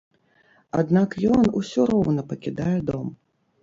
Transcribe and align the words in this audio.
Аднак 0.79 1.15
ён 1.37 1.53
усё 1.63 1.89
роўна 1.93 2.29
пакідае 2.35 2.77
дом. 2.93 3.19